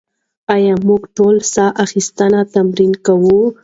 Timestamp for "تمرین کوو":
2.53-3.37